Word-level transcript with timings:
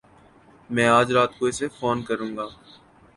میں 0.69 0.87
اج 0.89 1.07
رات 1.11 1.31
کو 1.39 1.45
اسے 1.45 1.67
فون 1.77 1.97
کروں 2.07 2.31
گا۔ 2.37 2.47